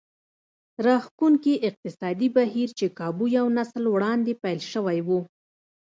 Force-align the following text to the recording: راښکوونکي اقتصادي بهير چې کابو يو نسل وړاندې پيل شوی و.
راښکوونکي 0.85 1.53
اقتصادي 1.69 2.29
بهير 2.37 2.69
چې 2.79 2.85
کابو 2.99 3.25
يو 3.37 3.45
نسل 3.57 3.83
وړاندې 3.89 4.33
پيل 4.43 4.59
شوی 4.71 4.99
و. 5.07 5.09